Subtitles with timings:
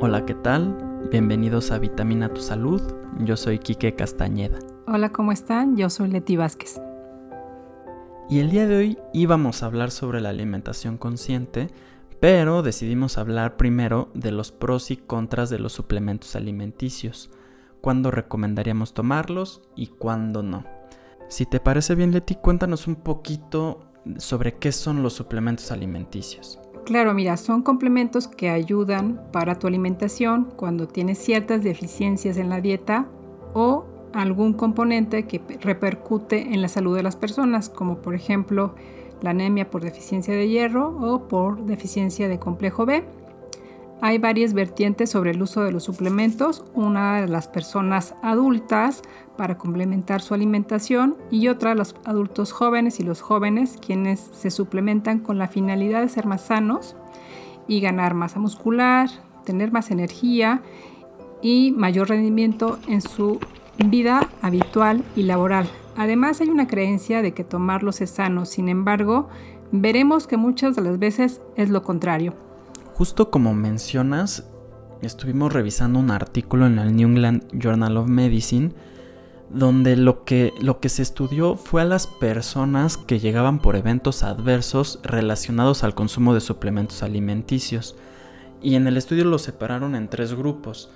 [0.00, 1.08] Hola, ¿qué tal?
[1.10, 2.80] Bienvenidos a Vitamina Tu Salud.
[3.18, 4.60] Yo soy Quique Castañeda.
[4.86, 5.76] Hola, ¿cómo están?
[5.76, 6.80] Yo soy Leti Vázquez.
[8.30, 11.66] Y el día de hoy íbamos a hablar sobre la alimentación consciente,
[12.20, 17.28] pero decidimos hablar primero de los pros y contras de los suplementos alimenticios,
[17.80, 20.62] cuándo recomendaríamos tomarlos y cuándo no.
[21.26, 23.80] Si te parece bien, Leti, cuéntanos un poquito
[24.18, 26.60] sobre qué son los suplementos alimenticios.
[26.88, 32.62] Claro, mira, son complementos que ayudan para tu alimentación cuando tienes ciertas deficiencias en la
[32.62, 33.04] dieta
[33.52, 33.84] o
[34.14, 38.74] algún componente que repercute en la salud de las personas, como por ejemplo
[39.20, 43.04] la anemia por deficiencia de hierro o por deficiencia de complejo B.
[44.00, 49.02] Hay varias vertientes sobre el uso de los suplementos, una de las personas adultas
[49.36, 55.18] para complementar su alimentación y otra los adultos jóvenes y los jóvenes quienes se suplementan
[55.18, 56.94] con la finalidad de ser más sanos
[57.66, 59.10] y ganar masa muscular,
[59.44, 60.62] tener más energía
[61.42, 63.40] y mayor rendimiento en su
[63.84, 65.68] vida habitual y laboral.
[65.96, 69.28] Además hay una creencia de que tomarlos es sano, sin embargo,
[69.72, 72.47] veremos que muchas de las veces es lo contrario.
[72.98, 74.50] Justo como mencionas,
[75.02, 78.72] estuvimos revisando un artículo en el New England Journal of Medicine
[79.50, 84.24] donde lo que, lo que se estudió fue a las personas que llegaban por eventos
[84.24, 87.94] adversos relacionados al consumo de suplementos alimenticios.
[88.60, 90.90] Y en el estudio los separaron en tres grupos.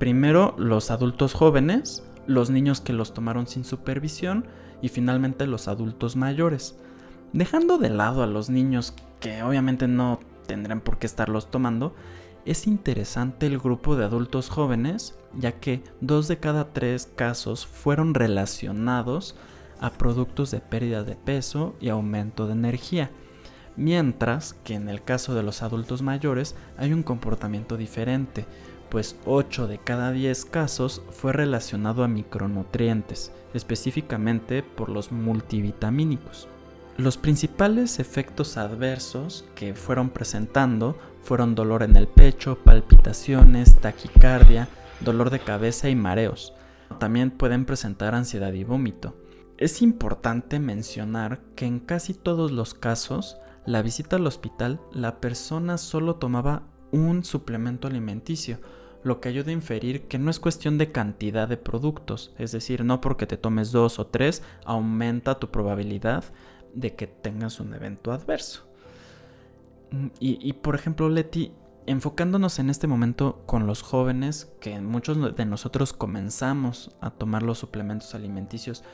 [0.00, 4.44] Primero los adultos jóvenes, los niños que los tomaron sin supervisión
[4.82, 6.74] y finalmente los adultos mayores.
[7.32, 11.94] Dejando de lado a los niños que obviamente no tendrán por qué estarlos tomando,
[12.44, 18.14] es interesante el grupo de adultos jóvenes, ya que dos de cada tres casos fueron
[18.14, 19.34] relacionados
[19.80, 23.10] a productos de pérdida de peso y aumento de energía,
[23.76, 28.46] mientras que en el caso de los adultos mayores hay un comportamiento diferente,
[28.90, 36.48] pues 8 de cada 10 casos fue relacionado a micronutrientes, específicamente por los multivitamínicos.
[36.96, 44.68] Los principales efectos adversos que fueron presentando fueron dolor en el pecho, palpitaciones, taquicardia,
[45.00, 46.54] dolor de cabeza y mareos.
[47.00, 49.16] También pueden presentar ansiedad y vómito.
[49.58, 55.78] Es importante mencionar que en casi todos los casos, la visita al hospital, la persona
[55.78, 56.62] solo tomaba
[56.92, 58.60] un suplemento alimenticio,
[59.02, 62.84] lo que ayuda a inferir que no es cuestión de cantidad de productos, es decir,
[62.84, 66.24] no porque te tomes dos o tres aumenta tu probabilidad
[66.74, 68.66] de que tengas un evento adverso.
[69.90, 71.52] Mm, y, por ejemplo, Leti,
[71.86, 77.58] enfocándonos en este momento con los jóvenes, que muchos de nosotros comenzamos a tomar los
[77.58, 78.84] suplementos alimenticios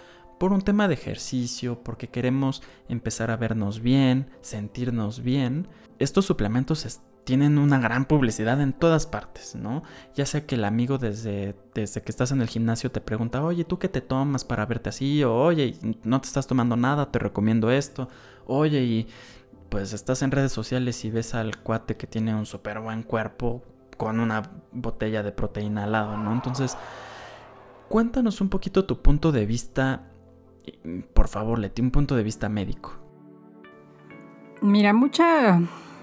[0.41, 5.69] por un tema de ejercicio, porque queremos empezar a vernos bien, sentirnos bien,
[5.99, 9.83] estos suplementos tienen una gran publicidad en todas partes, ¿no?
[10.15, 13.65] Ya sea que el amigo desde, desde que estás en el gimnasio te pregunta, oye,
[13.65, 15.23] ¿tú qué te tomas para verte así?
[15.25, 18.09] O oye, no te estás tomando nada, te recomiendo esto.
[18.47, 19.09] Oye, y
[19.69, 23.63] pues estás en redes sociales y ves al cuate que tiene un súper buen cuerpo
[23.99, 26.33] con una botella de proteína al lado, ¿no?
[26.33, 26.79] Entonces,
[27.91, 30.07] cuéntanos un poquito tu punto de vista,
[31.13, 32.93] por favor, Leti, un punto de vista médico.
[34.63, 35.61] Mira, mucha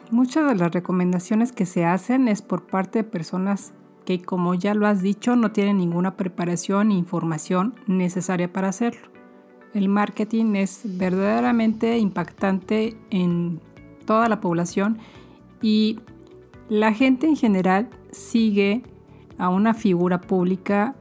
[0.10, 3.74] Muchas de las recomendaciones que se hacen es por parte de personas
[4.06, 9.10] que, como ya lo has dicho, no tienen ninguna preparación ni información necesaria para hacerlo.
[9.74, 13.60] El marketing es verdaderamente impactante en
[14.06, 14.98] toda la población
[15.62, 16.00] y
[16.70, 18.84] la gente en general sigue
[19.38, 20.96] a una figura pública,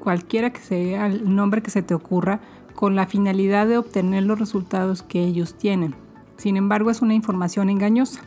[0.00, 2.40] cualquiera que sea el nombre que se te ocurra,
[2.78, 5.96] con la finalidad de obtener los resultados que ellos tienen.
[6.36, 8.20] Sin embargo, es una información engañosa.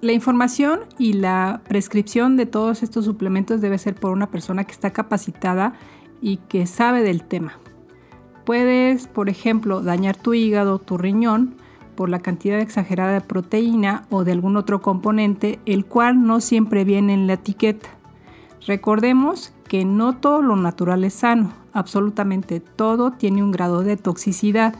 [0.00, 4.70] La información y la prescripción de todos estos suplementos debe ser por una persona que
[4.70, 5.74] está capacitada
[6.22, 7.54] y que sabe del tema.
[8.46, 11.56] Puedes, por ejemplo, dañar tu hígado tu riñón
[11.96, 16.84] por la cantidad exagerada de proteína o de algún otro componente, el cual no siempre
[16.84, 17.88] viene en la etiqueta.
[18.68, 24.74] Recordemos que no todo lo natural es sano, absolutamente todo tiene un grado de toxicidad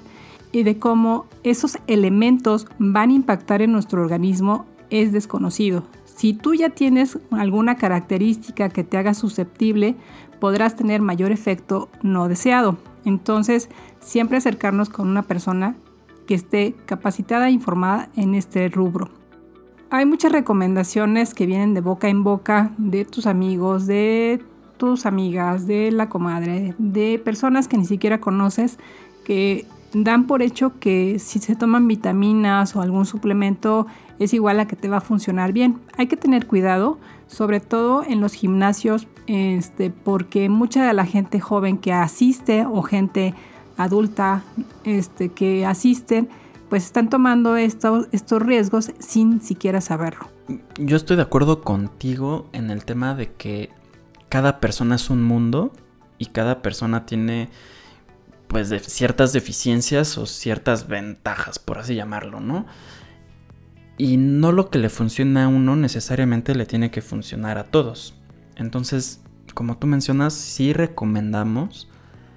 [0.52, 5.84] y de cómo esos elementos van a impactar en nuestro organismo es desconocido.
[6.04, 9.96] Si tú ya tienes alguna característica que te haga susceptible,
[10.40, 12.76] podrás tener mayor efecto no deseado.
[13.04, 13.70] Entonces,
[14.00, 15.76] siempre acercarnos con una persona
[16.26, 19.10] que esté capacitada e informada en este rubro.
[19.90, 24.40] Hay muchas recomendaciones que vienen de boca en boca de tus amigos, de
[24.80, 28.78] tus amigas, de la comadre, de personas que ni siquiera conoces,
[29.24, 33.86] que dan por hecho que si se toman vitaminas o algún suplemento
[34.18, 35.78] es igual a que te va a funcionar bien.
[35.98, 41.40] Hay que tener cuidado, sobre todo en los gimnasios, este, porque mucha de la gente
[41.40, 43.34] joven que asiste o gente
[43.76, 44.42] adulta
[44.84, 46.30] este, que asisten,
[46.70, 50.26] pues están tomando estos, estos riesgos sin siquiera saberlo.
[50.78, 53.68] Yo estoy de acuerdo contigo en el tema de que
[54.30, 55.72] cada persona es un mundo
[56.16, 57.50] y cada persona tiene
[58.48, 62.66] pues ciertas deficiencias o ciertas ventajas, por así llamarlo, ¿no?
[63.98, 68.14] Y no lo que le funciona a uno necesariamente le tiene que funcionar a todos.
[68.56, 69.20] Entonces,
[69.52, 71.88] como tú mencionas, sí recomendamos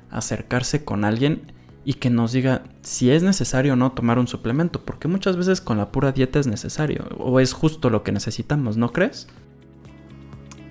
[0.10, 1.54] acercarse con alguien
[1.86, 5.62] y que nos diga si es necesario o no tomar un suplemento, porque muchas veces
[5.62, 9.28] con la pura dieta es necesario o es justo lo que necesitamos, ¿no crees?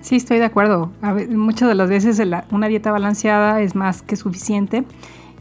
[0.02, 0.90] Sí, estoy de acuerdo.
[1.30, 2.20] muchas de las veces
[2.50, 4.84] una dieta balanceada es más que suficiente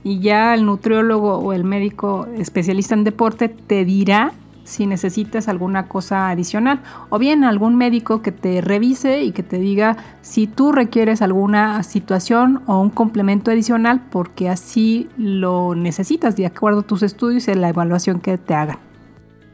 [0.03, 5.87] y ya el nutriólogo o el médico especialista en deporte te dirá si necesitas alguna
[5.87, 10.71] cosa adicional o bien algún médico que te revise y que te diga si tú
[10.71, 17.01] requieres alguna situación o un complemento adicional porque así lo necesitas de acuerdo a tus
[17.01, 18.77] estudios y la evaluación que te hagan.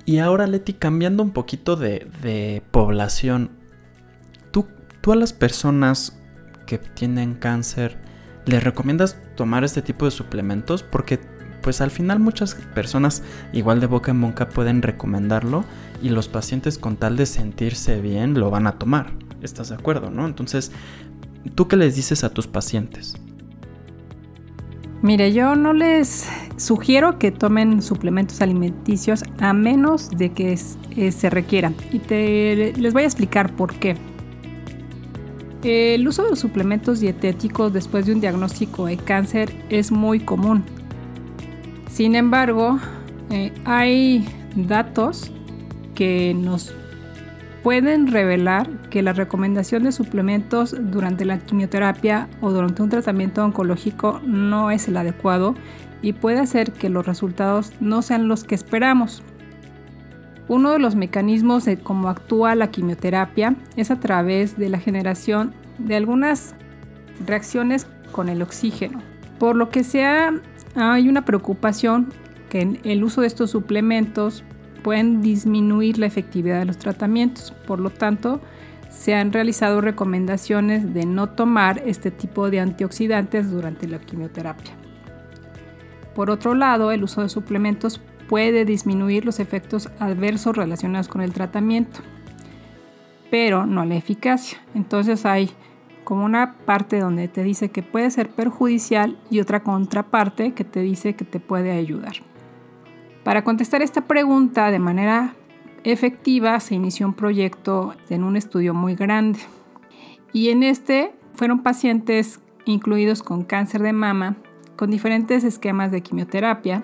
[0.06, 3.57] Y ahora Leti, cambiando un poquito de, de población,
[5.08, 6.20] ¿tú, a las personas
[6.66, 7.96] que tienen cáncer,
[8.46, 10.84] ¿les recomiendas tomar este tipo de suplementos?
[10.84, 11.18] Porque
[11.64, 13.24] pues al final muchas personas
[13.54, 15.64] igual de boca en boca pueden recomendarlo
[16.02, 19.14] y los pacientes con tal de sentirse bien lo van a tomar.
[19.42, 20.26] ¿Estás de acuerdo, no?
[20.26, 20.74] Entonces,
[21.56, 23.16] ¿tú qué les dices a tus pacientes?
[25.02, 26.28] Mire, yo no les
[26.58, 30.60] sugiero que tomen suplementos alimenticios a menos de que
[30.98, 31.76] eh, se requieran.
[31.94, 33.96] Y te, les voy a explicar por qué.
[35.64, 40.64] El uso de suplementos dietéticos después de un diagnóstico de cáncer es muy común.
[41.90, 42.80] Sin embargo,
[43.32, 45.32] eh, hay datos
[45.96, 46.76] que nos
[47.64, 54.22] pueden revelar que la recomendación de suplementos durante la quimioterapia o durante un tratamiento oncológico
[54.24, 55.56] no es el adecuado
[56.02, 59.24] y puede hacer que los resultados no sean los que esperamos.
[60.50, 65.54] Uno de los mecanismos de cómo actúa la quimioterapia es a través de la generación
[65.78, 66.56] de algunas
[67.26, 69.02] reacciones con el oxígeno,
[69.40, 72.14] por lo que se hay una preocupación
[72.50, 74.44] que en el uso de estos suplementos
[74.84, 77.52] pueden disminuir la efectividad de los tratamientos.
[77.66, 78.40] Por lo tanto,
[78.90, 84.74] se han realizado recomendaciones de no tomar este tipo de antioxidantes durante la quimioterapia.
[86.16, 91.34] Por otro lado, el uso de suplementos puede disminuir los efectos adversos relacionados con el
[91.34, 92.00] tratamiento,
[93.32, 94.60] pero no la eficacia.
[94.76, 95.52] Entonces hay
[96.04, 100.80] como una parte donde te dice que puede ser perjudicial y otra contraparte que te
[100.82, 102.14] dice que te puede ayudar.
[103.24, 105.34] Para contestar esta pregunta de manera
[105.84, 109.40] efectiva se inició un proyecto en un estudio muy grande
[110.32, 114.38] y en este fueron pacientes incluidos con cáncer de mama
[114.78, 116.84] con diferentes esquemas de quimioterapia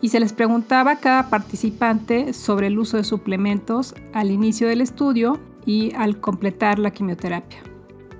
[0.00, 4.80] y se les preguntaba a cada participante sobre el uso de suplementos al inicio del
[4.80, 7.58] estudio y al completar la quimioterapia.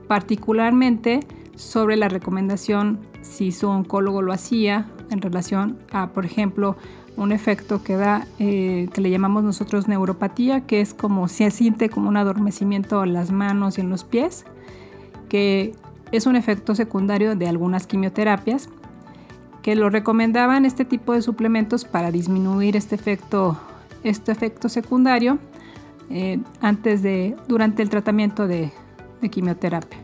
[0.08, 1.20] Particularmente
[1.55, 6.76] sobre la recomendación si su oncólogo lo hacía en relación a, por ejemplo,
[7.17, 11.88] un efecto que da, eh, que le llamamos nosotros neuropatía, que es como se siente
[11.88, 14.45] como un adormecimiento en las manos y en los pies,
[15.28, 15.75] que
[16.12, 18.68] es un efecto secundario de algunas quimioterapias
[19.66, 23.58] que lo recomendaban este tipo de suplementos para disminuir este efecto,
[24.04, 25.40] este efecto secundario
[26.08, 28.70] eh, antes de, durante el tratamiento de,
[29.28, 29.99] quimioterapia.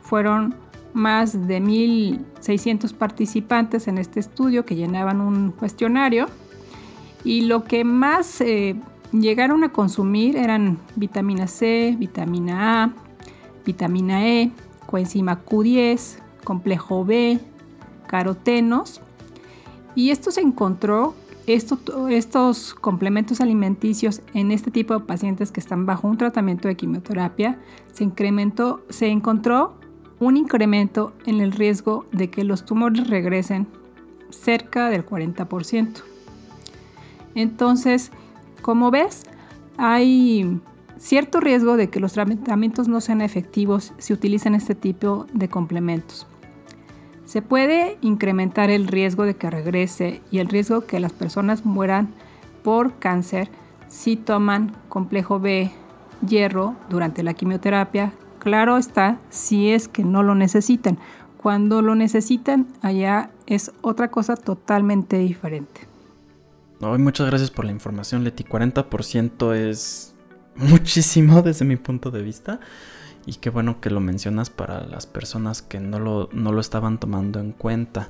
[0.00, 0.54] Fueron
[0.92, 6.26] más de 1.600 participantes en este estudio que llenaban un cuestionario
[7.24, 8.76] y lo que más eh,
[9.10, 12.92] llegaron a consumir eran vitamina C, vitamina A,
[13.66, 14.52] vitamina E,
[14.86, 17.40] coenzima Q10, complejo B,
[18.10, 19.00] carotenos.
[19.94, 21.14] Y esto se encontró,
[21.46, 27.58] estos complementos alimenticios en este tipo de pacientes que están bajo un tratamiento de quimioterapia,
[27.92, 29.74] se incrementó, se encontró
[30.18, 33.68] un incremento en el riesgo de que los tumores regresen
[34.30, 36.02] cerca del 40%.
[37.36, 38.10] Entonces,
[38.60, 39.22] como ves,
[39.76, 40.60] hay
[40.98, 46.26] cierto riesgo de que los tratamientos no sean efectivos si utilizan este tipo de complementos.
[47.30, 52.08] Se puede incrementar el riesgo de que regrese y el riesgo que las personas mueran
[52.64, 53.48] por cáncer
[53.86, 55.70] si toman complejo B,
[56.26, 58.12] hierro durante la quimioterapia.
[58.40, 60.98] Claro está, si es que no lo necesitan,
[61.36, 65.82] cuando lo necesitan, allá es otra cosa totalmente diferente.
[66.80, 68.42] muchas gracias por la información, Leti.
[68.42, 70.16] 40% es
[70.56, 72.58] muchísimo desde mi punto de vista.
[73.26, 76.98] Y qué bueno que lo mencionas para las personas que no lo, no lo estaban
[76.98, 78.08] tomando en cuenta.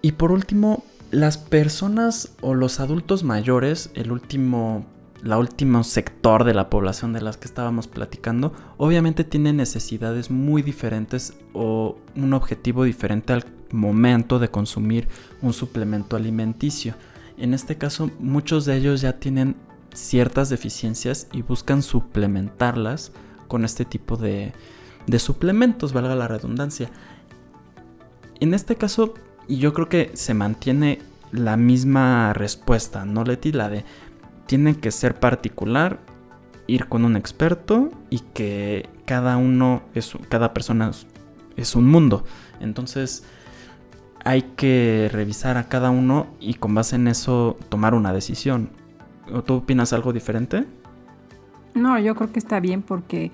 [0.00, 4.84] Y por último, las personas o los adultos mayores, el último,
[5.22, 10.62] la último sector de la población de las que estábamos platicando, obviamente tienen necesidades muy
[10.62, 15.08] diferentes o un objetivo diferente al momento de consumir
[15.40, 16.94] un suplemento alimenticio.
[17.36, 19.56] En este caso, muchos de ellos ya tienen
[19.94, 23.12] ciertas deficiencias y buscan suplementarlas
[23.48, 24.52] con este tipo de,
[25.06, 26.90] de suplementos, valga la redundancia.
[28.40, 29.14] En este caso,
[29.48, 31.00] yo creo que se mantiene
[31.32, 33.52] la misma respuesta, ¿no, Leti?
[33.52, 33.84] La de
[34.46, 35.98] tiene que ser particular,
[36.66, 40.90] ir con un experto y que cada uno, es, cada persona
[41.56, 42.24] es un mundo.
[42.60, 43.24] Entonces
[44.24, 48.70] hay que revisar a cada uno y con base en eso tomar una decisión.
[49.32, 50.66] ¿O tú opinas algo diferente?
[51.74, 53.32] No, yo creo que está bien porque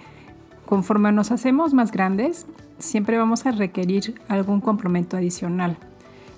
[0.64, 2.46] conforme nos hacemos más grandes,
[2.78, 5.76] siempre vamos a requerir algún complemento adicional.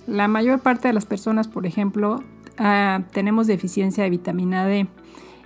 [0.06, 2.24] La mayor parte de las personas, por ejemplo,
[2.58, 4.88] ah, tenemos deficiencia de vitamina D.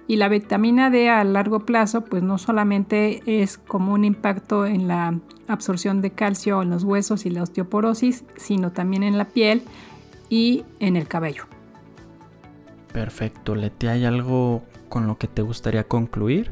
[0.08, 4.86] Y la vitamina D a largo plazo, pues no solamente es como un impacto en
[4.86, 9.62] la absorción de calcio en los huesos y la osteoporosis, sino también en la piel
[10.28, 11.44] y en el cabello.
[12.92, 16.50] Perfecto, Leti, ¿hay algo con lo que te gustaría concluir?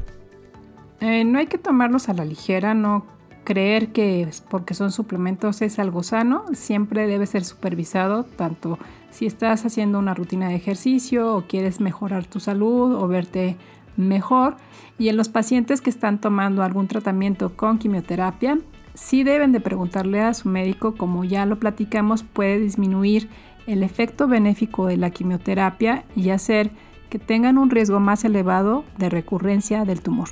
[0.99, 3.05] Eh, no hay que tomarlos a la ligera, no
[3.43, 8.77] creer que porque son suplementos es algo sano, siempre debe ser supervisado, tanto
[9.11, 13.55] si estás haciendo una rutina de ejercicio o quieres mejorar tu salud o verte
[13.95, 14.57] mejor.
[14.97, 18.57] Y en los pacientes que están tomando algún tratamiento con quimioterapia,
[18.93, 23.29] sí deben de preguntarle a su médico, como ya lo platicamos, puede disminuir
[23.67, 26.71] el efecto benéfico de la quimioterapia y hacer
[27.15, 30.27] que tengan un riesgo más elevado de recurrencia del tumor.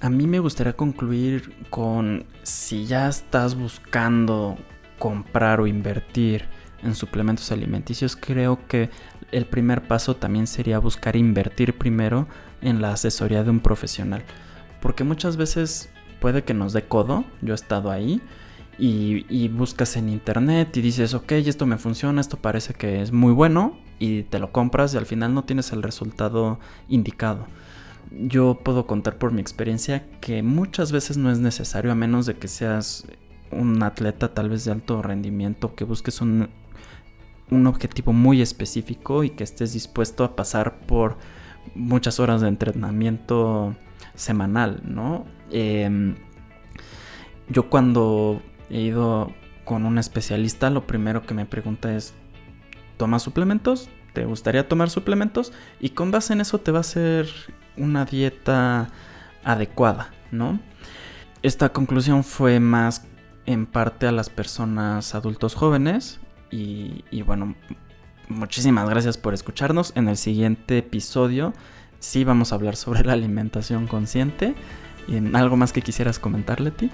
[0.00, 4.56] A mí me gustaría concluir con si ya estás buscando
[4.98, 6.46] comprar o invertir
[6.82, 8.88] en suplementos alimenticios, creo que
[9.30, 12.26] el primer paso también sería buscar invertir primero
[12.62, 14.22] en la asesoría de un profesional.
[14.80, 18.22] Porque muchas veces puede que nos dé codo, yo he estado ahí,
[18.78, 23.34] y, buscas en internet y dices, ok, esto me funciona, esto parece que es muy
[23.34, 27.46] bueno, y te lo compras y al final no tienes el resultado indicado
[28.10, 32.34] yo puedo contar por mi experiencia que muchas veces no es necesario a menos de
[32.34, 33.06] que seas
[33.52, 36.48] un atleta tal vez de alto rendimiento, que busques un,
[37.66, 41.16] objetivo muy específico y que estés dispuesto a pasar por
[41.74, 43.74] muchas horas de entrenamiento
[44.14, 45.24] semanal, ¿no?
[45.50, 46.14] Em,
[47.48, 48.40] yo cuando
[48.70, 49.32] he ido
[49.64, 52.14] con un especialista, lo primero que me pregunta es,
[53.00, 53.88] ¿tomas suplementos?
[54.12, 55.54] ¿Te gustaría tomar suplementos?
[55.80, 57.30] Y con base en eso te va a hacer
[57.78, 58.88] una dieta
[59.42, 60.60] adecuada, ¿no?
[61.42, 63.06] Esta conclusión fue más
[63.46, 67.54] en parte a las personas adultos jóvenes y, bueno,
[68.28, 69.94] muchísimas gracias por escucharnos.
[69.96, 71.54] En el siguiente episodio
[72.00, 74.54] sí vamos a hablar sobre la alimentación consciente.
[75.08, 76.90] ¿Y ¿Algo más que quisieras comentarle, ti?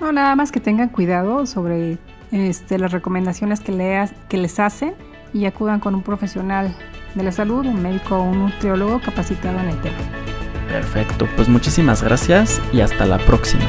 [0.00, 1.98] No, nada más que tengan cuidado sobre
[2.32, 4.94] este, las recomendaciones que, leas, que les hacen
[5.32, 6.74] y acudan con un profesional
[7.14, 9.96] de la salud, un médico o un nutriólogo capacitado en el tema.
[10.68, 13.64] Perfecto, pues muchísimas gracias y hasta la próxima.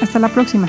[0.00, 0.68] Hasta la próxima.